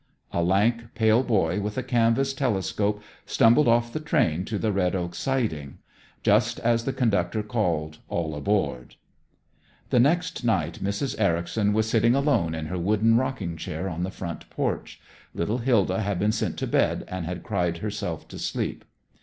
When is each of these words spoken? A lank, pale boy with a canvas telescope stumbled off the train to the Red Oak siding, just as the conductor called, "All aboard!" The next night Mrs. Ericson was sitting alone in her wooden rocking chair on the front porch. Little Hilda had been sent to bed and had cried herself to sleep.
A 0.31 0.41
lank, 0.41 0.85
pale 0.95 1.21
boy 1.21 1.59
with 1.59 1.77
a 1.77 1.83
canvas 1.83 2.33
telescope 2.33 3.03
stumbled 3.27 3.67
off 3.67 3.93
the 3.93 3.99
train 3.99 4.45
to 4.45 4.57
the 4.57 4.71
Red 4.73 4.95
Oak 4.95 5.13
siding, 5.13 5.77
just 6.23 6.59
as 6.61 6.85
the 6.85 6.91
conductor 6.91 7.43
called, 7.43 7.99
"All 8.09 8.33
aboard!" 8.33 8.95
The 9.91 9.99
next 9.99 10.43
night 10.43 10.83
Mrs. 10.83 11.13
Ericson 11.19 11.71
was 11.73 11.87
sitting 11.87 12.15
alone 12.15 12.55
in 12.55 12.65
her 12.65 12.79
wooden 12.79 13.15
rocking 13.15 13.57
chair 13.57 13.87
on 13.87 14.01
the 14.01 14.09
front 14.09 14.49
porch. 14.49 14.99
Little 15.35 15.59
Hilda 15.59 16.01
had 16.01 16.17
been 16.17 16.31
sent 16.31 16.57
to 16.57 16.65
bed 16.65 17.03
and 17.07 17.27
had 17.27 17.43
cried 17.43 17.77
herself 17.77 18.27
to 18.29 18.39
sleep. 18.39 18.83